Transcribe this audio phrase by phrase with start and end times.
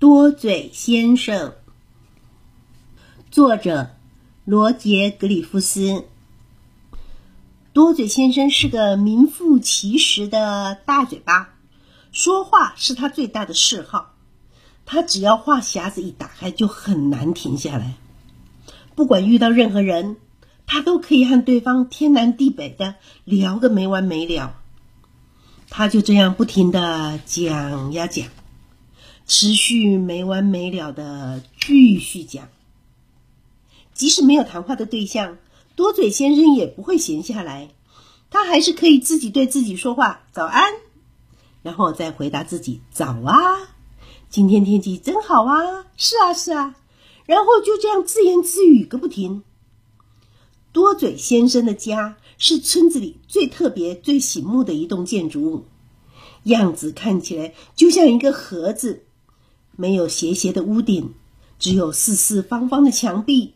[0.00, 1.54] 多嘴先生，
[3.32, 3.90] 作者
[4.44, 6.04] 罗杰·格里夫斯。
[7.72, 11.56] 多嘴先生是个名副其实的大嘴巴，
[12.12, 14.14] 说话是他最大的嗜好。
[14.86, 17.96] 他只要话匣子一打开，就很难停下来。
[18.94, 20.16] 不管遇到任何人，
[20.64, 22.94] 他都可以和对方天南地北的
[23.24, 24.54] 聊个没完没了。
[25.68, 28.28] 他就这样不停的讲呀讲。
[29.28, 32.48] 持续没完没了的继续讲，
[33.92, 35.36] 即使没有谈话的对象，
[35.76, 37.68] 多嘴先生也不会闲下来，
[38.30, 40.72] 他还是可以自己对自己说话：“早安”，
[41.62, 43.68] 然后再回答自己：“早啊，
[44.30, 46.76] 今天天气真好啊，是啊是啊”，
[47.26, 49.42] 然后就这样自言自语个不停。
[50.72, 55.66] 多嘴先生的家是村子里最特别、最醒目的一栋建筑物，
[56.44, 59.04] 样子看起来就像一个盒子。
[59.80, 61.14] 没有斜斜的屋顶，
[61.60, 63.54] 只有四四方方的墙壁、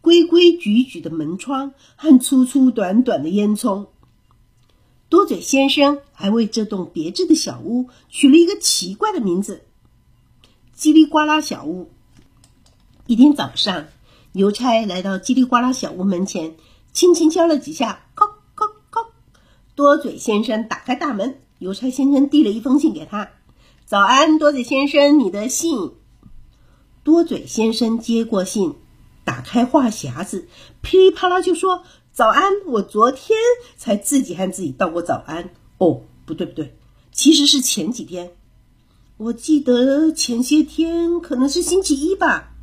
[0.00, 3.88] 规规矩矩的门窗和粗粗短短的烟囱。
[5.08, 9.62] 多嘴先生还为这栋别致的小屋取了一个奇怪的名字——
[10.78, 11.90] 叽里呱啦小屋。
[13.08, 13.86] 一天早上，
[14.34, 16.54] 邮差来到叽里呱啦小屋门前，
[16.92, 19.08] 轻轻敲了几下，叩叩叩。
[19.74, 23.30] 多嘴先生打开大门，邮差先生递了一封信给他。
[23.86, 25.92] 早安，多嘴先生，你的信。
[27.04, 28.74] 多嘴先生接过信，
[29.24, 30.48] 打开话匣子，
[30.82, 33.38] 噼里啪啦就说：“早安，我昨天
[33.76, 36.76] 才自己和自己道过早安。”哦，不对不对，
[37.12, 38.32] 其实是前几天。
[39.18, 42.54] 我记得前些天可能是星期一吧。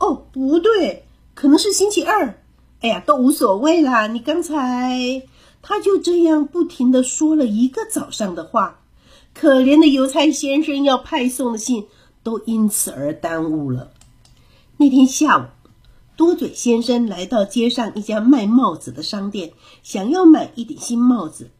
[0.00, 2.42] 哦，不对，可能是星期二。
[2.80, 4.08] 哎呀，都无所谓啦。
[4.08, 5.22] 你刚才
[5.62, 8.77] 他就这样不停的说了一个早上的话。
[9.40, 11.86] 可怜的邮差先生要派送的信
[12.24, 13.92] 都因此而耽误了。
[14.78, 15.44] 那天下午，
[16.16, 19.52] 多嘴先生来到街上一家卖帽子的商店，
[19.84, 21.52] 想要买一顶新帽子。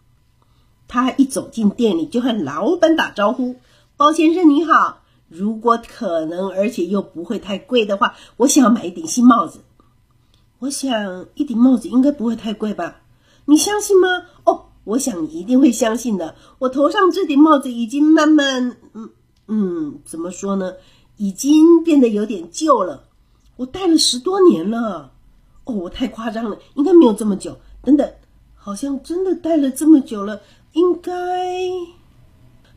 [0.88, 3.54] 他一走进店里，就和老板打招呼
[3.96, 9.60] ：“包先生你好，如果可能，而且又不会太贵的话，我想要买一顶新帽子。
[10.58, 13.02] 我想一顶帽子应该不会太贵吧？
[13.44, 14.24] 你相信吗？
[14.42, 16.34] 哦。”我想你一定会相信的。
[16.58, 19.10] 我头上这顶帽子已经慢慢，嗯
[19.46, 20.72] 嗯，怎么说呢？
[21.18, 23.04] 已经变得有点旧了。
[23.56, 25.12] 我戴了十多年了。
[25.64, 27.54] 哦，我太夸张了，应该没有这么久。
[27.82, 28.10] 等等，
[28.54, 30.40] 好像真的戴了这么久了。
[30.72, 31.12] 应该，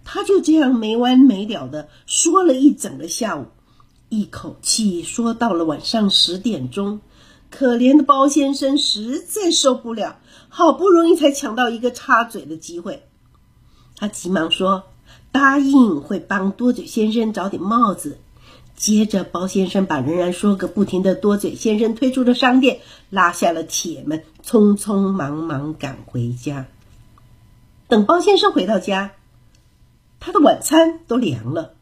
[0.04, 3.46] 他就这样没完没了的说了一整个下午，
[4.10, 7.00] 一口气说到了晚上十点钟。
[7.52, 10.18] 可怜的包先生实在受不了，
[10.50, 13.04] 好不容易才抢到一个插嘴的机会，
[13.98, 14.86] 他急忙说
[15.32, 18.18] ：“答应会帮多嘴先生找顶帽子。”
[18.74, 22.80] 接着，包先生把仍然说个不停的多嘴先生推出了商店，
[23.12, 26.66] 拉下了铁门，匆匆忙忙赶回家。
[27.88, 29.12] 等包先生回到家，
[30.20, 31.74] 他的晚餐都凉了，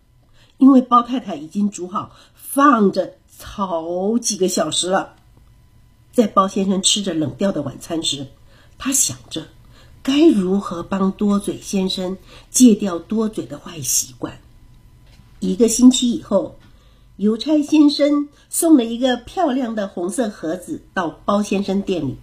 [0.57, 5.13] 因为包太太已经煮好，放着好几个小时了。
[6.11, 8.27] 在包先生吃着冷掉的晚餐时，
[8.77, 9.47] 他想着
[10.01, 12.17] 该如何帮多嘴先生
[12.49, 14.39] 戒掉多嘴的坏习惯。
[15.39, 16.57] 一个星期以后，
[17.15, 22.17] 邮差先生送了一个漂亮的红色盒子到包先生店里。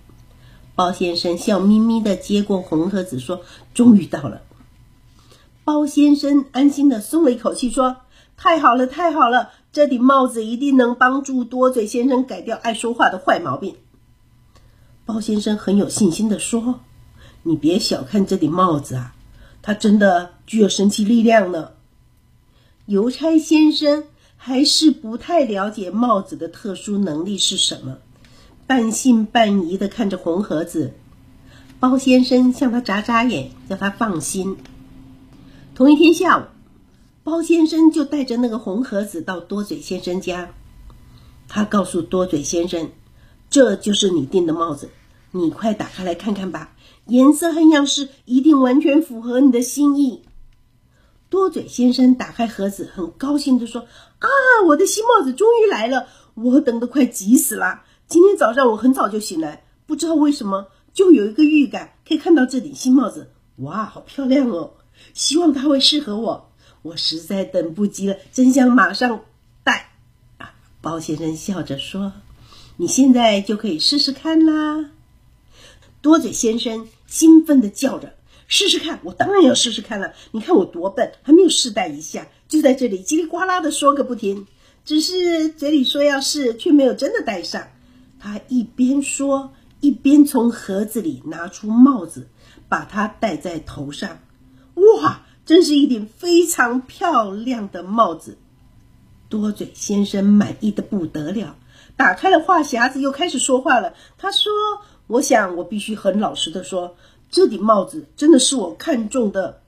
[0.75, 3.41] 包先生笑眯眯的接过红盒子，说
[3.73, 4.43] ：“终于到了。”
[5.65, 7.97] 包先生安心的松了一口气，说
[8.37, 9.51] ：“太好了，太好了！
[9.77, 13.77] 这顶帽子一定能帮助多嘴先生改掉爱说话的坏毛病。”
[15.05, 16.81] 包先生很有信心的说
[17.45, 19.15] ：“你别小看这顶帽子啊，
[19.61, 21.73] 它真的具有神奇力量呢。”
[22.87, 24.05] 邮差先生
[24.39, 27.99] 还是不太了解帽子的特殊能力是什么，
[28.67, 30.95] 半信半疑的看着红盒子。
[31.79, 34.57] 包先生向他眨眨眼，叫他放心。
[35.75, 36.45] 同一天下午，
[37.27, 40.55] 包先生就带着那个红盒子到多嘴先生家，
[41.49, 42.89] 他告诉多嘴先生。
[43.51, 44.91] 这就是你订的帽子，
[45.33, 46.77] 你快打开来看看吧，
[47.07, 50.23] 颜色和样式一定完全符合你的心意。
[51.29, 53.81] 多嘴先生打开盒子，很高兴地说
[54.21, 54.29] ：“啊，
[54.69, 57.83] 我的新帽子终于来了，我等得快急死了。
[58.07, 63.33] 今天早上我很早就醒来，不知道为什么就有一个预感，可以看到这顶新帽子。
[63.57, 64.75] 哇，好漂亮哦！
[65.13, 66.53] 希望它会适合我，
[66.87, 69.25] 我实在等不及了，真想马上
[69.65, 69.91] 戴。”
[70.39, 72.13] 啊，包先生笑着说。
[72.79, 74.91] 你现在就可以试试看啦！
[76.03, 78.15] 多嘴先生兴奋地叫着，
[78.49, 80.13] 试试看，我当然要试试看了。
[80.33, 84.47] 你看我多笨，还没有试戴一下，就在这里叽里呱啦地说个不停。
[84.85, 87.67] 只是嘴里说要试，却没有真的戴上。
[88.21, 92.29] 他一边说，一边从盒子里拿出帽子，
[92.69, 94.21] 把它戴在头上。
[94.75, 98.37] 哇，真是一顶非常漂亮的帽子！
[99.29, 101.57] 多嘴先生满意的不得了，
[101.97, 103.95] 打开了话匣子，又开始说话了。
[104.19, 104.53] 他说
[105.07, 106.97] ：“我想，我必须很老实的说。”
[107.31, 109.63] 这顶帽子真的是我看中的。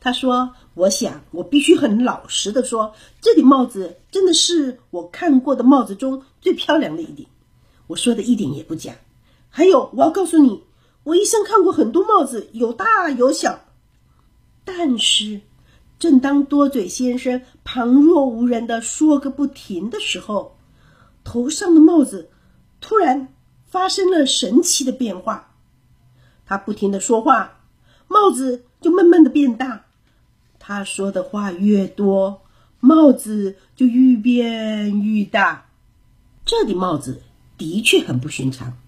[0.00, 7.26] 他说：“我想，我必须很老实的说，这顶帽子真的是我看过的帽子中最漂亮的一顶。
[7.86, 8.94] 我说的一点也不假。
[9.48, 10.64] 还有，我要告诉你，
[11.04, 13.60] 我一生看过很多帽子，有大有小。
[14.76, 15.40] 但是，
[15.98, 20.56] 正当多嘴先生旁若无人的说个不停的时候，
[21.24, 22.30] 头上的帽子
[22.80, 23.34] 突然
[23.66, 25.54] 发生了神奇的变化。”
[26.46, 27.60] 他不停的说话，
[28.06, 29.86] 帽子就慢慢的变大。
[30.60, 32.42] 他说的话越多，
[32.78, 35.66] 帽子就愈变愈大。
[36.46, 37.22] 这顶帽子
[37.58, 38.78] 的确很不寻常。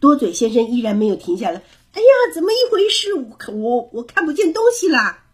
[0.00, 1.62] 多嘴先生依然没有停下来。
[1.96, 3.14] 哎呀，怎么一回事？
[3.14, 5.24] 我我我看不见东西啦！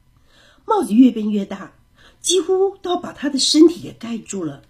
[0.65, 1.75] 帽子越变越大，
[2.21, 4.63] 几乎都要把他的身体给盖住了。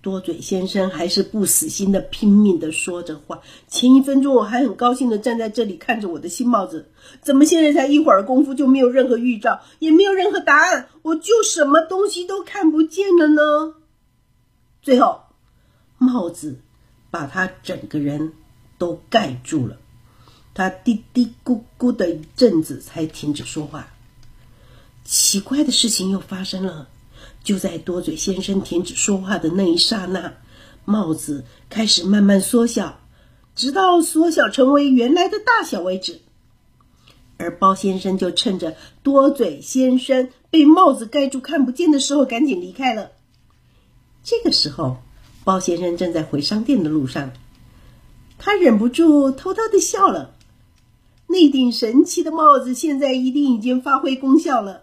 [0.00, 3.42] 多嘴先生还是不死心的，拼命的说着话。
[3.68, 6.90] 前一分钟我还很高兴的站在这里看着我的新帽子，
[7.20, 13.74] 怎么现在才一会儿功夫就没有任何预兆，也没有任何答案，我就什么东西都看不见了呢？
[14.80, 15.24] 最后，
[15.98, 16.60] 帽子
[17.10, 18.32] 把他整个人
[18.78, 19.76] 都盖住了，
[20.60, 23.88] 他嘀嘀咕咕的一阵子才停止说话。
[25.06, 26.86] 奇怪的事情又发生了。
[27.42, 30.34] 就在多嘴先生停止说话的那一刹那，
[30.84, 33.00] 帽子开始慢慢缩小，
[33.56, 36.20] 直到缩小成为原来的大小为止。
[37.38, 43.12] 而包先生就趁着多嘴先生被帽子盖住看不见的时候，赶紧离开了。
[44.22, 44.98] 这个时候，
[45.42, 47.32] 包先生正在回商店的路上，
[48.36, 50.36] 他忍不住偷偷的笑了。
[51.30, 54.82] 那顶神奇的帽子现在一定已经发挥功效了。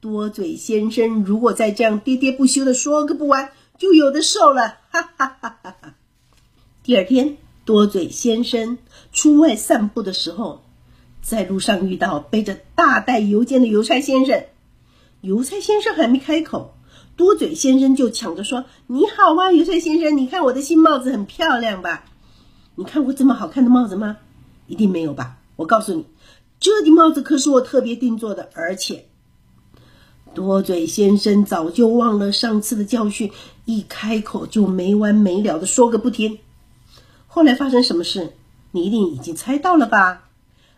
[0.00, 4.78] 多嘴先生如果再这样喋喋不休的说个不完，就有的受了。
[4.90, 5.94] 哈哈哈哈哈！
[6.82, 8.78] 第二天，多嘴先生
[9.12, 10.64] 出外散步的时候，
[11.22, 14.46] 在路上遇到背着大袋邮件的邮差先生。
[15.20, 16.74] 邮差先生还没开口，
[17.14, 22.04] 多嘴先生就抢着说：“你好啊，邮差先生，你看我的新帽子很漂亮吧？
[22.74, 24.16] 你看过这么好看的帽子吗？
[24.66, 25.37] 一定没有吧？
[25.58, 26.06] 我告诉你，
[26.60, 29.06] 这顶帽子可是我特别定做的，而且……”
[30.34, 33.32] 多嘴先生早就忘了上次的教训，
[33.64, 36.38] 一开口就没完没了的说个不停。
[37.26, 38.34] 后来发生什么事，
[38.70, 40.28] 你一定已经猜到了吧？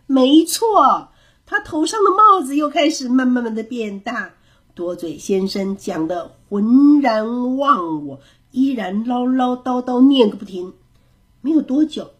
[0.07, 1.09] 没错，
[1.45, 4.31] 他头上的帽子又开始慢慢慢的变大。
[4.73, 8.19] 多嘴先生讲的浑然忘我，
[8.51, 10.73] 依然唠唠叨叨念个不停。
[11.41, 12.11] 没有多久，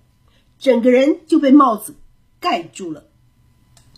[0.60, 1.96] 整个人就被帽子
[2.42, 3.06] 盖住了。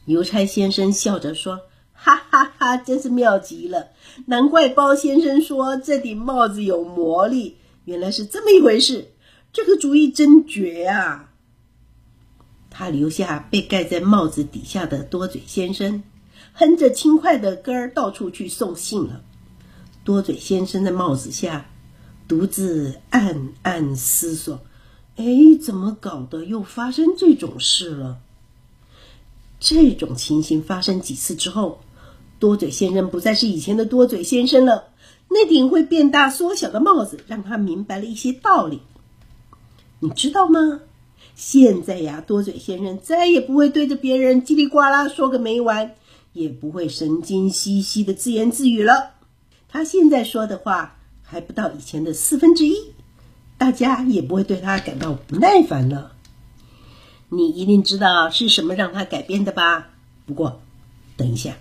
[0.06, 1.62] 邮差先生笑着说。
[1.96, 3.92] 哈哈哈，真是妙极了！
[4.26, 7.56] 难怪包先生说这顶帽子有魔力，
[7.86, 9.14] 原来是这么一回事。
[9.54, 11.30] 这个主意真绝啊！
[12.70, 16.04] 他留下被盖在帽子底下的多嘴先生，
[16.52, 19.24] 哼着轻快的歌儿到处去送信了。
[20.04, 21.70] 多嘴先生在帽子下
[22.28, 24.60] 独自暗暗思索：
[25.16, 25.26] 哎，
[25.62, 26.44] 怎么搞的？
[26.44, 28.20] 又发生这种事了？
[29.66, 31.80] 这种情形发生几次之后。
[32.40, 34.90] 多嘴先生不再是以前的多嘴先生了，
[35.30, 38.82] 那顶会变大缩小的帽子让他明白了一些道理。
[40.02, 40.82] 你知道吗？
[41.36, 45.96] 现在呀，多嘴先生再也不会对着别人叽里呱啦说个没完，
[46.34, 49.12] 也不会神经兮兮的自言自语了。
[49.70, 52.76] 他现在说的话还不到以前的四分之一，
[53.58, 56.13] 大家也不会对他感到不耐烦了。
[57.36, 59.90] 你一定知道是什么让他改变的吧？
[60.26, 60.62] 不过，
[61.18, 61.56] 等一下。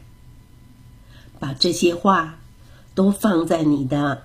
[1.39, 2.39] 把这些话
[2.95, 4.23] 都放在你的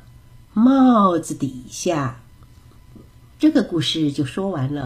[0.53, 2.21] 帽子底下，
[3.39, 4.85] 这个故事就说完了。